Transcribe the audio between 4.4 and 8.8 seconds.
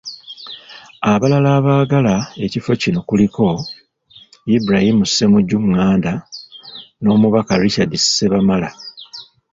Ibrahim Ssemujju Nganda n'Omubaka Richard Ssebamala.